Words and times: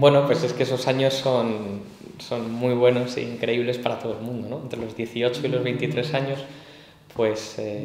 Bueno, 0.00 0.24
pues 0.24 0.42
es 0.44 0.54
que 0.54 0.62
esos 0.62 0.86
años 0.88 1.12
son, 1.12 1.82
son 2.18 2.50
muy 2.50 2.72
buenos 2.72 3.18
e 3.18 3.22
increíbles 3.22 3.76
para 3.76 3.98
todo 3.98 4.14
el 4.14 4.20
mundo, 4.20 4.48
¿no? 4.48 4.60
Entre 4.62 4.80
los 4.80 4.96
18 4.96 5.42
y 5.44 5.48
los 5.48 5.62
23 5.62 6.14
años, 6.14 6.38
pues 7.14 7.56
eh, 7.58 7.84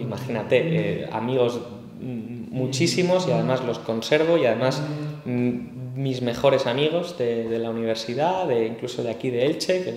imagínate, 0.00 1.02
eh, 1.02 1.08
amigos 1.12 1.60
muchísimos 2.00 3.28
y 3.28 3.32
además 3.32 3.62
los 3.62 3.78
conservo 3.78 4.38
y 4.38 4.46
además 4.46 4.82
mis 5.26 6.22
mejores 6.22 6.66
amigos 6.66 7.18
de, 7.18 7.46
de, 7.46 7.58
la 7.58 7.68
universidad, 7.68 8.48
incluso 8.50 9.02
de 9.02 9.10
aquí 9.10 9.28
de 9.28 9.44
Elche, 9.44 9.84
que 9.84 9.90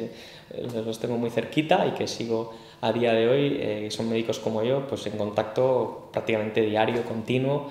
eh, 0.52 0.84
los 0.86 1.00
tengo 1.00 1.16
muy 1.16 1.30
cerquita 1.30 1.88
y 1.88 1.92
que 1.92 2.10
sigo 2.10 2.52
a 2.82 2.92
día 2.92 3.14
de 3.14 3.30
hoy, 3.30 3.90
son 3.90 4.10
médicos 4.10 4.40
como 4.40 4.64
yo, 4.64 4.86
pues 4.86 5.08
en 5.08 5.18
contacto 5.18 6.10
prácticamente 6.12 6.60
diario, 6.60 7.04
continuo 7.06 7.70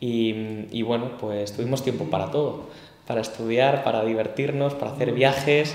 y, 0.00 0.64
y 0.72 0.80
bueno, 0.80 1.18
pues 1.20 1.52
tuvimos 1.52 1.82
tiempo 1.82 2.04
para 2.04 2.30
todo, 2.30 2.62
para 3.06 3.20
estudiar, 3.20 3.84
para 3.84 4.04
divertirnos, 4.04 4.74
para 4.74 4.92
hacer 4.92 5.12
viajes 5.12 5.74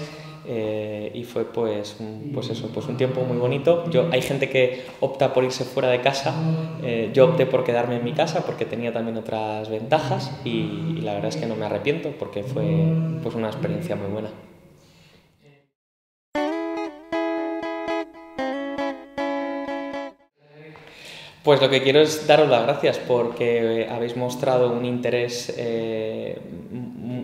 eh, 0.51 1.11
y 1.13 1.25
fue 1.25 1.45
pues, 1.45 1.97
un, 1.99 2.31
pues 2.33 2.49
eso, 2.49 2.69
pues 2.73 2.87
un 2.87 2.97
tiempo 2.97 3.21
muy 3.21 3.37
bonito. 3.37 3.87
Yo, 3.91 4.09
hay 4.11 4.23
gente 4.23 4.49
que 4.49 4.83
opta 4.99 5.31
por 5.31 5.43
irse 5.43 5.63
fuera 5.63 5.89
de 5.89 6.01
casa, 6.01 6.33
eh, 6.81 7.11
yo 7.13 7.25
opté 7.25 7.45
por 7.45 7.63
quedarme 7.63 7.97
en 7.97 8.03
mi 8.03 8.13
casa 8.13 8.43
porque 8.43 8.65
tenía 8.65 8.91
también 8.91 9.17
otras 9.17 9.69
ventajas 9.69 10.31
y, 10.43 11.01
la 11.01 11.13
verdad 11.13 11.29
es 11.29 11.37
que 11.37 11.45
no 11.45 11.55
me 11.55 11.65
arrepiento 11.65 12.11
porque 12.17 12.43
fue 12.43 12.65
pues 13.21 13.35
una 13.35 13.47
experiencia 13.47 13.95
muy 13.95 14.09
buena. 14.09 14.29
Pues 21.43 21.61
lo 21.61 21.69
que 21.69 21.81
quiero 21.81 22.01
es 22.01 22.27
daros 22.27 22.49
las 22.49 22.63
gracias 22.63 22.99
porque 22.99 23.87
habéis 23.89 24.17
mostrado 24.17 24.71
un 24.71 24.83
interés 24.83 25.53
eh, 25.57 26.37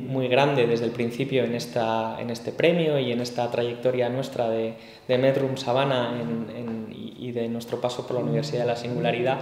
muy 0.08 0.28
grande 0.28 0.68
desde 0.68 0.86
el 0.86 0.92
principio 0.92 1.44
en, 1.44 1.56
esta, 1.56 2.20
en 2.20 2.30
este 2.30 2.52
premio 2.52 3.00
y 3.00 3.12
en 3.12 3.22
esta 3.22 3.50
trayectoria 3.52 4.10
nuestra 4.10 4.50
de, 4.50 4.76
de 5.08 5.18
Medroom 5.18 5.58
Sabana 5.58 6.20
en, 6.22 6.56
en, 6.56 6.88
y 7.18 7.32
de 7.32 7.48
nuestro 7.50 7.82
paso 7.82 8.06
por 8.06 8.18
la 8.18 8.24
Universidad 8.24 8.62
de 8.62 8.68
la 8.68 8.76
Singularidad. 8.76 9.40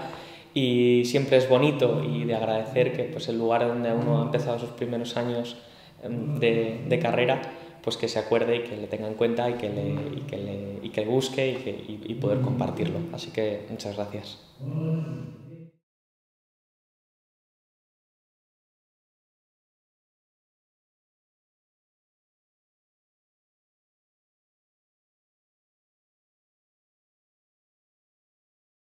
Y 0.53 1.03
siempre 1.05 1.37
es 1.37 1.49
bonito 1.49 2.03
y 2.03 2.25
de 2.25 2.35
agradecer 2.35 2.93
que 2.93 3.03
pues, 3.05 3.27
el 3.27 3.37
lugar 3.37 3.67
donde 3.67 3.91
uno 3.91 4.21
ha 4.21 4.23
empezado 4.23 4.59
sus 4.59 4.69
primeros 4.69 5.17
años 5.17 5.57
em, 6.03 6.39
de, 6.39 6.81
de 6.87 6.99
carrera, 6.99 7.41
pues 7.83 7.97
que 7.97 8.07
se 8.07 8.19
acuerde 8.19 8.57
y 8.57 8.63
que 8.63 8.77
le 8.77 8.87
tenga 8.87 9.07
en 9.07 9.15
cuenta 9.15 9.49
y 9.49 9.53
que 9.53 9.69
le, 9.69 9.89
y 9.89 10.23
que 10.27 10.37
le, 10.37 10.79
y 10.83 10.89
que 10.89 11.05
busque 11.05 11.49
y, 11.49 11.55
que, 11.55 11.71
y, 11.71 12.01
y 12.05 12.13
poder 12.15 12.41
compartirlo. 12.41 12.99
Así 13.11 13.31
que 13.31 13.65
muchas 13.69 13.95
gracias. 13.95 14.39